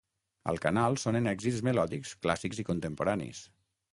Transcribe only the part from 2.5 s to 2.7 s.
i